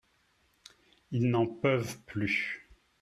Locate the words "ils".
1.11-1.29